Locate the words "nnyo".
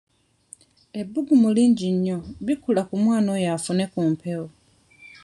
1.95-2.17